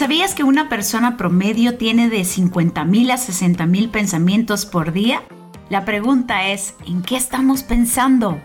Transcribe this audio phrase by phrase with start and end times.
[0.00, 5.22] ¿Sabías que una persona promedio tiene de 50 mil a 60 mil pensamientos por día?
[5.68, 8.40] La pregunta es, ¿en qué estamos pensando?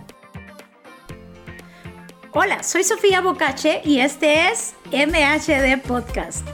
[2.33, 6.45] Hola, soy Sofía Bocache y este es MHD Podcast.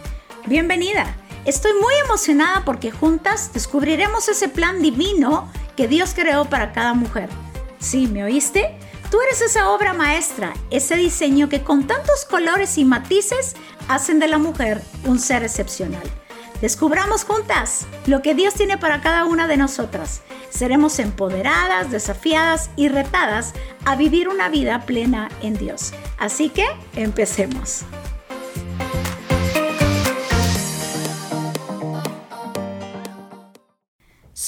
[0.45, 1.07] Bienvenida.
[1.45, 7.27] Estoy muy emocionada porque juntas descubriremos ese plan divino que Dios creó para cada mujer.
[7.79, 8.77] ¿Sí, me oíste?
[9.11, 13.57] Tú eres esa obra maestra, ese diseño que con tantos colores y matices
[13.89, 16.09] hacen de la mujer un ser excepcional.
[16.61, 20.21] Descubramos juntas lo que Dios tiene para cada una de nosotras.
[20.49, 25.91] Seremos empoderadas, desafiadas y retadas a vivir una vida plena en Dios.
[26.17, 27.83] Así que empecemos.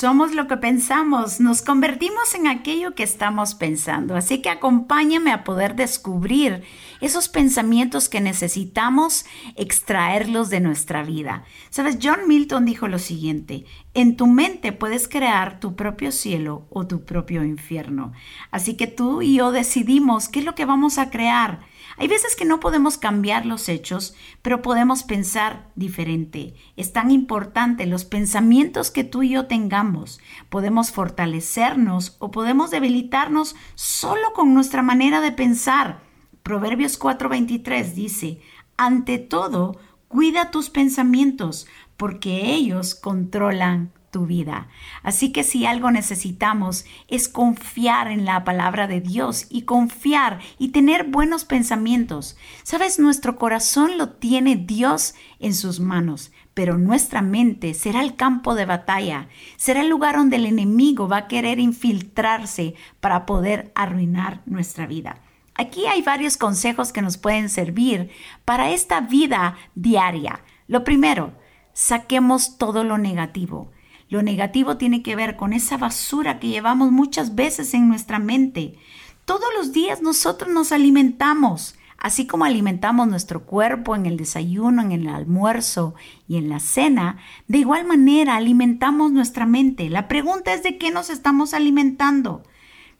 [0.04, 4.18] Somos lo que pensamos, nos convertimos en aquello que estamos pensando.
[4.18, 6.62] Así que acompáñame a poder descubrir
[7.00, 11.46] esos pensamientos que necesitamos extraerlos de nuestra vida.
[11.70, 13.64] Sabes, John Milton dijo lo siguiente,
[13.94, 18.12] en tu mente puedes crear tu propio cielo o tu propio infierno.
[18.50, 21.62] Así que tú y yo decidimos qué es lo que vamos a crear.
[21.98, 26.56] Hay veces que no podemos cambiar los hechos, pero podemos pensar diferente.
[26.76, 30.20] Es tan importante los pensamientos que tú y yo tengamos.
[30.50, 36.02] Podemos fortalecernos o podemos debilitarnos solo con nuestra manera de pensar.
[36.42, 38.42] Proverbios 4:23 dice,
[38.76, 39.78] ante todo,
[40.14, 44.68] cuida tus pensamientos, porque ellos controlan tu vida.
[45.02, 50.70] Así que si algo necesitamos es confiar en la palabra de Dios y confiar y
[50.70, 52.38] tener buenos pensamientos.
[52.62, 58.54] Sabes, nuestro corazón lo tiene Dios en sus manos, pero nuestra mente será el campo
[58.54, 59.28] de batalla,
[59.58, 65.18] será el lugar donde el enemigo va a querer infiltrarse para poder arruinar nuestra vida.
[65.56, 68.10] Aquí hay varios consejos que nos pueden servir
[68.46, 70.42] para esta vida diaria.
[70.68, 71.34] Lo primero,
[71.74, 73.72] saquemos todo lo negativo.
[74.10, 78.78] Lo negativo tiene que ver con esa basura que llevamos muchas veces en nuestra mente.
[79.26, 84.92] Todos los días nosotros nos alimentamos, así como alimentamos nuestro cuerpo en el desayuno, en
[84.92, 85.96] el almuerzo
[86.28, 89.90] y en la cena, de igual manera alimentamos nuestra mente.
[89.90, 92.44] La pregunta es de qué nos estamos alimentando.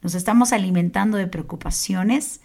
[0.02, 2.42] Nos estamos alimentando de preocupaciones,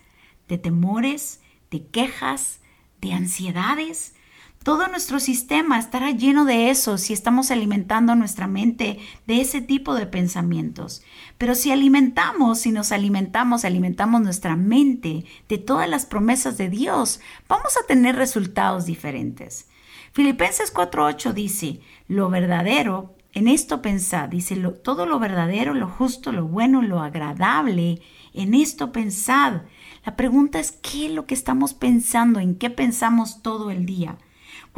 [0.49, 2.61] de temores, de quejas,
[3.01, 4.15] de ansiedades,
[4.63, 9.95] todo nuestro sistema estará lleno de eso si estamos alimentando nuestra mente de ese tipo
[9.95, 11.03] de pensamientos.
[11.39, 17.21] Pero si alimentamos, si nos alimentamos, alimentamos nuestra mente de todas las promesas de Dios,
[17.49, 19.69] vamos a tener resultados diferentes.
[20.13, 26.47] Filipenses 4:8 dice, lo verdadero, en esto pensad, dice, todo lo verdadero, lo justo, lo
[26.47, 28.01] bueno, lo agradable,
[28.35, 29.63] en esto pensad.
[30.05, 32.41] La pregunta es, ¿qué es lo que estamos pensando?
[32.41, 34.19] ¿En qué pensamos todo el día?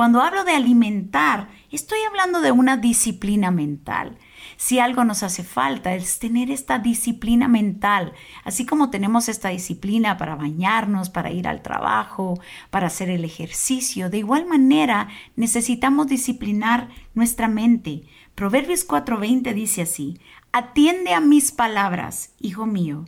[0.00, 4.16] Cuando hablo de alimentar, estoy hablando de una disciplina mental.
[4.56, 10.16] Si algo nos hace falta es tener esta disciplina mental, así como tenemos esta disciplina
[10.16, 12.40] para bañarnos, para ir al trabajo,
[12.70, 18.04] para hacer el ejercicio, de igual manera necesitamos disciplinar nuestra mente.
[18.34, 20.18] Proverbios 4:20 dice así,
[20.50, 23.04] atiende a mis palabras, hijo mío,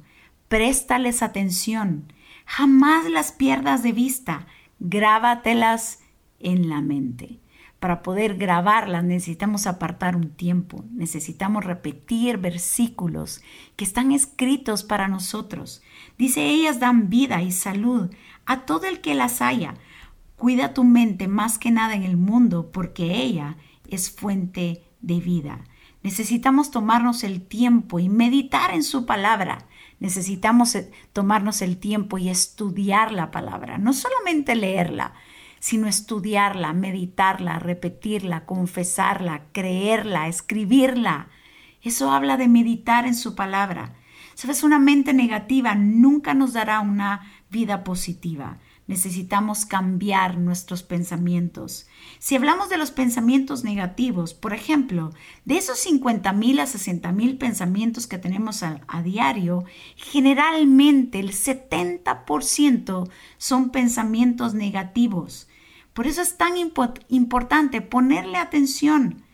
[0.49, 2.13] préstales atención,
[2.45, 4.47] jamás las pierdas de vista,
[4.79, 6.02] grábatelas
[6.43, 7.41] en la mente.
[7.81, 13.43] Para poder grabarlas necesitamos apartar un tiempo, necesitamos repetir versículos
[13.75, 15.83] que están escritos para nosotros.
[16.17, 18.11] Dice, ellas dan vida y salud
[18.47, 19.75] a todo el que las haya.
[20.37, 23.57] Cuida tu mente más que nada en el mundo porque ella
[23.89, 25.65] es fuente de vida.
[26.03, 29.67] Necesitamos tomarnos el tiempo y meditar en su palabra.
[30.01, 35.15] Necesitamos eh, tomarnos el tiempo y estudiar la palabra, no solamente leerla,
[35.63, 41.29] sino estudiarla, meditarla, repetirla, confesarla, creerla, escribirla.
[41.83, 43.95] Eso habla de meditar en su palabra.
[44.35, 48.59] Sabes, una mente negativa nunca nos dará una vida positiva.
[48.89, 51.87] Necesitamos cambiar nuestros pensamientos.
[52.19, 55.13] Si hablamos de los pensamientos negativos, por ejemplo,
[55.45, 59.63] de esos 50 mil a 60 mil pensamientos que tenemos a, a, diario,
[59.95, 63.09] generalmente el 70%
[63.39, 65.47] son pensamientos negativos.
[65.95, 66.55] Por eso es tan
[67.09, 69.25] importante ponerle atención.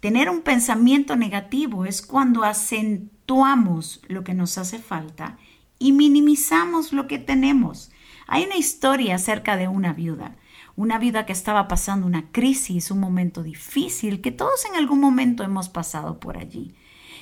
[0.00, 5.38] Tener un pensamiento negativo es cuando acentuamos lo que nos hace falta
[5.78, 7.90] y minimizamos lo que tenemos.
[8.26, 10.36] Hay una historia acerca de una viuda,
[10.76, 15.42] una viuda que estaba pasando una crisis, un momento difícil, que todos en algún momento
[15.42, 16.74] hemos pasado por allí.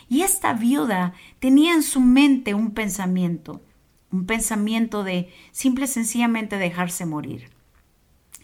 [0.08, 3.62] Y esta viuda tenía en su mente un pensamiento,
[4.11, 7.51] un pensamiento de simple sencillamente dejarse morir.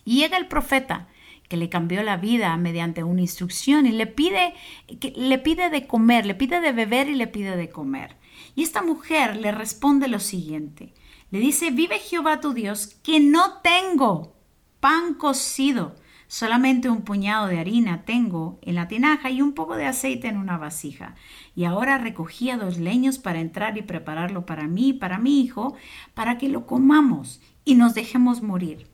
[0.08, 1.06] Llega el profeta
[1.50, 4.54] que le cambió la vida mediante una instrucción y le pide,
[5.00, 8.16] que, le pide de comer, le pide de beber y le pide de comer.
[8.54, 10.94] Y esta mujer le responde lo siguiente.
[11.30, 14.34] Le dice, vive Jehová tu Dios, que no tengo
[14.80, 15.94] pan cocido,
[16.26, 20.38] solamente un puñado de harina tengo en la tinaja y un poco de aceite en
[20.38, 21.16] una vasija.
[21.54, 25.76] Y ahora recogía dos leños para entrar y prepararlo para mí y para mi hijo,
[26.14, 28.86] para que lo comamos y nos dejemos morir.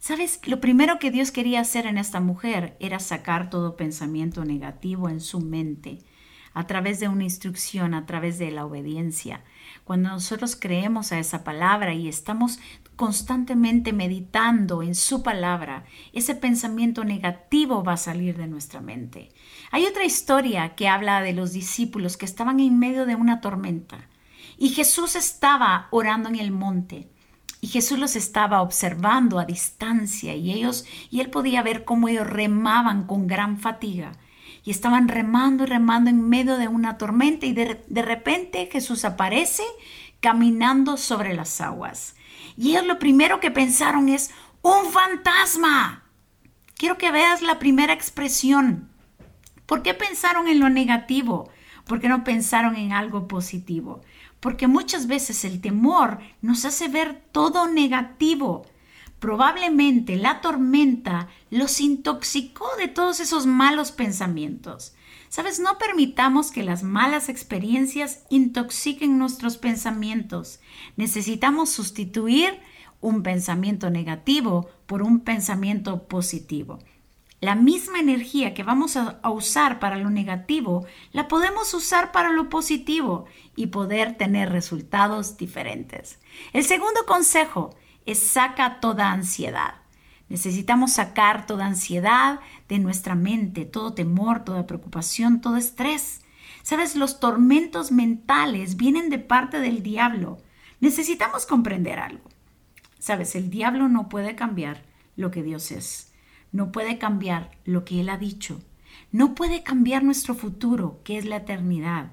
[0.00, 0.40] ¿Sabes?
[0.46, 5.20] Lo primero que Dios quería hacer en esta mujer era sacar todo pensamiento negativo en
[5.20, 5.98] su mente
[6.54, 9.44] a través de una instrucción, a través de la obediencia.
[9.84, 12.60] Cuando nosotros creemos a esa palabra y estamos
[12.96, 19.28] constantemente meditando en su palabra, ese pensamiento negativo va a salir de nuestra mente.
[19.70, 24.08] Hay otra historia que habla de los discípulos que estaban en medio de una tormenta
[24.56, 27.10] y Jesús estaba orando en el monte.
[27.60, 32.26] Y Jesús los estaba observando a distancia y ellos, y él podía ver cómo ellos
[32.26, 34.12] remaban con gran fatiga.
[34.64, 39.04] Y estaban remando y remando en medio de una tormenta y de, de repente Jesús
[39.04, 39.62] aparece
[40.20, 42.14] caminando sobre las aguas.
[42.56, 44.30] Y ellos lo primero que pensaron es,
[44.62, 46.04] un fantasma.
[46.76, 48.90] Quiero que veas la primera expresión.
[49.66, 51.50] ¿Por qué pensaron en lo negativo?
[51.86, 54.02] ¿Por qué no pensaron en algo positivo?
[54.40, 58.66] Porque muchas veces el temor nos hace ver todo negativo.
[59.18, 64.94] Probablemente la tormenta los intoxicó de todos esos malos pensamientos.
[65.28, 70.58] Sabes, no permitamos que las malas experiencias intoxiquen nuestros pensamientos.
[70.96, 72.58] Necesitamos sustituir
[73.00, 76.80] un pensamiento negativo por un pensamiento positivo.
[77.40, 82.50] La misma energía que vamos a, usar para lo negativo, la podemos usar para lo
[82.50, 83.24] positivo
[83.56, 86.18] y poder tener resultados diferentes.
[86.52, 89.76] El segundo consejo es saca toda ansiedad.
[90.28, 96.20] Necesitamos sacar toda ansiedad de nuestra mente, todo temor, toda preocupación, todo estrés.
[96.62, 100.36] Sabes, los tormentos mentales vienen de parte del diablo.
[100.78, 102.28] Necesitamos comprender algo.
[102.98, 104.84] Sabes, el diablo no puede cambiar
[105.16, 106.09] lo que Dios es
[106.52, 108.60] no puede cambiar lo que Él ha dicho,
[109.12, 112.12] no puede cambiar nuestro futuro, que es la eternidad,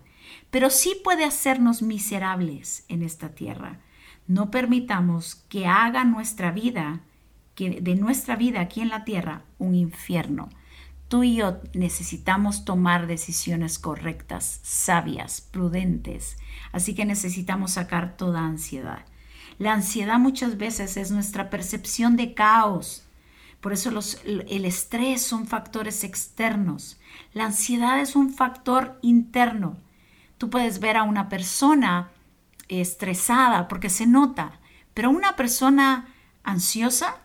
[0.49, 3.79] pero sí puede hacernos miserables en esta tierra.
[4.27, 7.01] No permitamos que haga nuestra vida,
[7.55, 10.49] que de nuestra vida aquí en la tierra, un infierno.
[11.07, 16.37] Tú y yo necesitamos tomar decisiones correctas, sabias, prudentes,
[16.73, 19.05] así que necesitamos sacar toda ansiedad.
[19.57, 23.06] La ansiedad muchas veces es nuestra percepción de caos,
[23.61, 26.99] por eso el estrés son factores externos.
[27.33, 29.77] La ansiedad es un factor interno.
[30.37, 32.11] Tú puedes ver a una persona
[32.67, 34.59] estresada porque se nota,
[34.93, 36.13] pero una persona
[36.43, 37.17] ansiosa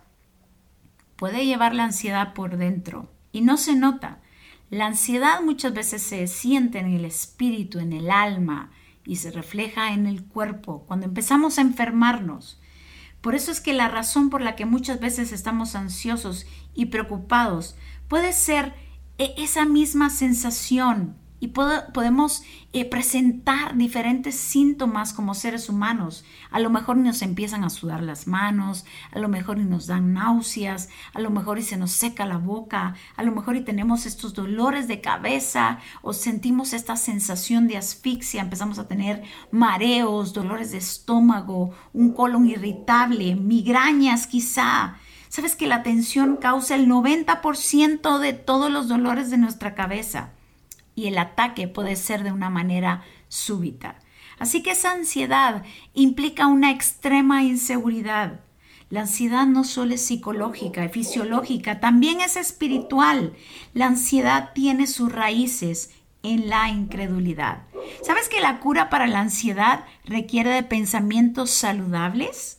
[1.16, 4.20] puede llevar la ansiedad por dentro y no se nota.
[4.70, 8.70] La ansiedad muchas veces se siente en el espíritu, en el alma
[9.04, 12.58] y se refleja en el cuerpo cuando empezamos a enfermarnos.
[13.22, 17.76] Por eso es que la razón por la que muchas veces estamos ansiosos y preocupados
[18.08, 18.74] puede ser
[19.16, 26.24] e-, esa misma sensación y podemos eh, presentar diferentes síntomas como seres humanos.
[26.52, 30.88] A lo mejor nos empiezan a sudar las manos, a lo mejor nos dan náuseas,
[31.12, 34.34] a lo mejor y se nos seca la boca, a lo mejor y tenemos estos
[34.34, 40.78] dolores de cabeza o sentimos esta sensación de asfixia, empezamos a tener mareos, dolores de
[40.78, 44.94] estómago, un colon irritable, migrañas quizá.
[45.28, 50.34] Sabes que la tensión causa el 90% de todos los dolores de nuestra cabeza
[50.94, 53.98] y el ataque puede ser de una manera súbita.
[54.38, 55.62] Así que esa ansiedad
[55.94, 58.40] implica una extrema inseguridad.
[58.90, 63.34] La ansiedad no solo es psicológica y fisiológica, también es espiritual.
[63.72, 65.90] La ansiedad tiene sus raíces
[66.22, 67.62] en la incredulidad.
[68.02, 72.58] ¿Sabes que la cura para la ansiedad requiere de pensamientos saludables?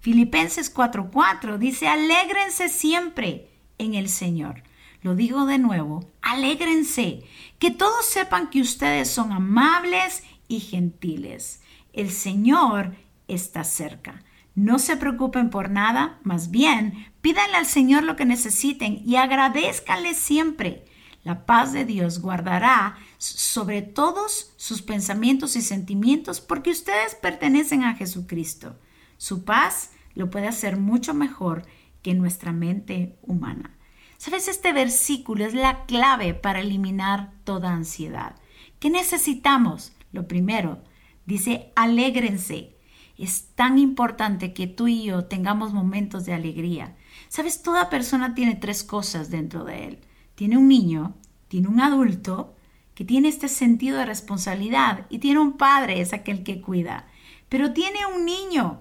[0.00, 4.62] Filipenses 4:4 dice, alégrense siempre en el Señor.
[5.06, 7.22] Lo digo de nuevo, alégrense,
[7.60, 11.60] que todos sepan que ustedes son amables y gentiles.
[11.92, 12.96] El Señor
[13.28, 14.24] está cerca.
[14.56, 20.12] No se preocupen por nada, más bien pídanle al Señor lo que necesiten y agradezcanle
[20.12, 20.84] siempre.
[21.22, 27.94] La paz de Dios guardará sobre todos sus pensamientos y sentimientos porque ustedes pertenecen a
[27.94, 28.76] Jesucristo.
[29.18, 31.64] Su paz lo puede hacer mucho mejor
[32.02, 33.76] que nuestra mente humana.
[34.18, 38.36] Sabes, este versículo es la clave para eliminar toda ansiedad.
[38.78, 39.92] ¿Qué necesitamos?
[40.12, 40.82] Lo primero,
[41.26, 42.74] dice, alégrense.
[43.18, 46.96] es tan importante que tú y yo tengamos momentos de alegría.
[47.28, 49.98] Sabes, toda persona tiene tres cosas dentro de él.
[50.34, 51.14] Tiene un niño,
[51.48, 52.54] tiene un adulto
[52.94, 57.06] que tiene este sentido de responsabilidad y tiene un padre, es aquel que cuida,
[57.48, 58.80] pero tiene un niño.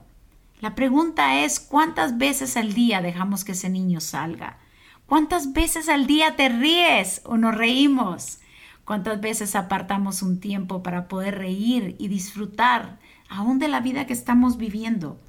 [0.61, 4.57] La pregunta es, ¿cuántas veces al día dejamos que ese niño salga?
[5.07, 8.39] ¿Cuántas veces al día te ríes o nos reímos?
[8.85, 14.13] ¿Cuántas veces apartamos un tiempo para poder reír y disfrutar aún de la vida que
[14.13, 15.19] estamos viviendo?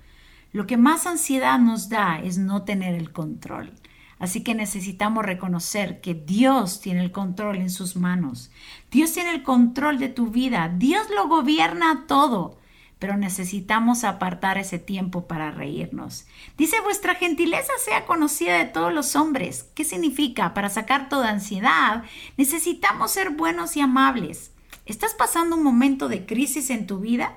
[0.52, 3.74] Lo que más ansiedad nos da es no tener el control.
[4.18, 8.50] Así que necesitamos reconocer que Dios tiene el control en sus manos.
[8.90, 10.72] Dios tiene el control de tu vida.
[10.74, 12.58] Dios lo gobierna todo.
[12.98, 16.26] Pero necesitamos apartar ese tiempo para reírnos.
[16.56, 19.66] Dice, vuestra gentileza sea conocida de todos los hombres.
[19.74, 20.54] ¿Qué significa?
[20.54, 22.04] Para sacar toda ansiedad,
[22.36, 24.52] necesitamos ser buenos y amables.
[24.86, 27.36] ¿Estás pasando un momento de crisis en tu vida?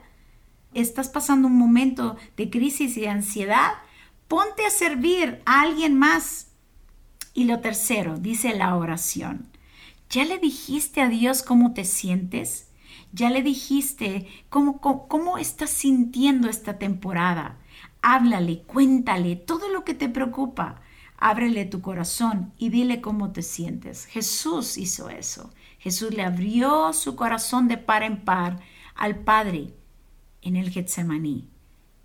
[0.73, 3.73] ¿Estás pasando un momento de crisis y ansiedad?
[4.27, 6.49] Ponte a servir a alguien más
[7.33, 9.49] y lo tercero, dice la oración.
[10.09, 12.68] ¿Ya le dijiste a Dios cómo te sientes?
[13.11, 17.57] ¿Ya le dijiste cómo, cómo, estás sintiendo esta temporada?
[18.01, 20.81] Háblale, cuéntale todo lo que te preocupa.
[21.17, 24.05] Ábrele tu corazón y dile cómo te sientes.
[24.05, 25.51] Jesús hizo eso.
[25.79, 28.59] Jesús le abrió su corazón de par en par
[28.95, 29.73] al Padre
[30.41, 31.49] en el Getsemaní.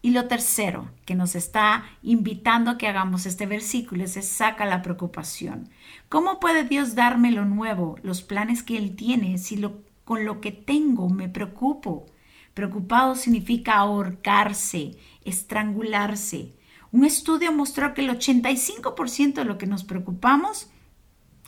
[0.00, 4.82] Y lo tercero que nos está invitando a que hagamos este versículo es saca la
[4.82, 5.70] preocupación.
[6.08, 10.40] ¿Cómo puede Dios darme lo nuevo, los planes que Él tiene, si lo, con lo
[10.40, 12.06] que tengo me preocupo?
[12.54, 14.92] Preocupado significa ahorcarse,
[15.24, 16.52] estrangularse.
[16.92, 20.70] Un estudio mostró que el 85% de lo que nos preocupamos,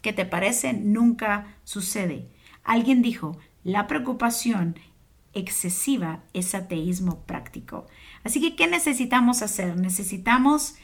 [0.03, 0.73] ¿qué te parece?
[0.73, 2.29] Nunca sucede.
[2.65, 4.77] Alguien dijo, la preocupación
[5.33, 7.87] excesiva es ateísmo práctico.
[8.25, 9.77] Así que, ¿qué necesitamos hacer?
[9.77, 10.75] Necesitamos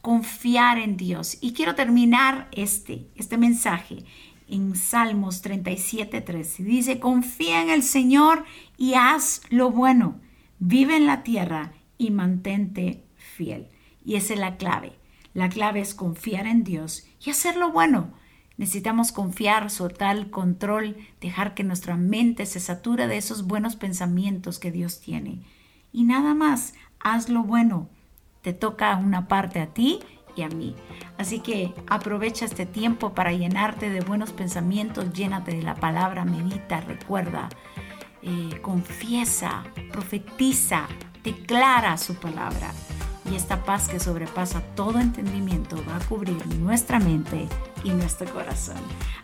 [0.00, 1.38] confiar en Dios.
[1.40, 4.04] Y quiero terminar este, este mensaje
[4.48, 6.64] en Salmos 37.3.
[6.64, 8.44] Dice, confía en el Señor
[8.76, 10.20] y haz lo bueno.
[10.58, 13.68] Vive en la tierra y mantente fiel.
[14.04, 14.92] Y esa es la clave.
[15.34, 18.12] La clave es confiar en Dios y hacer lo bueno.
[18.56, 24.58] Necesitamos confiar, soltar el control, dejar que nuestra mente se sature de esos buenos pensamientos
[24.58, 25.42] que Dios tiene.
[25.92, 27.88] Y nada más, haz lo bueno.
[28.42, 30.00] Te toca una parte a ti
[30.42, 30.74] a mí.
[31.16, 36.80] Así que aprovecha este tiempo para llenarte de buenos pensamientos, llénate de la palabra, medita,
[36.80, 37.48] recuerda,
[38.22, 40.86] eh, confiesa, profetiza,
[41.22, 42.72] declara su palabra
[43.30, 47.48] y esta paz que sobrepasa todo entendimiento va a cubrir nuestra mente
[47.84, 48.76] y nuestro corazón.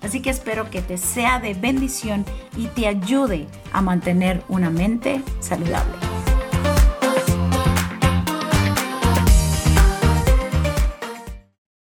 [0.02, 2.24] Así que espero que te sea de bendición
[2.56, 6.03] y te ayude a mantener una mente saludable.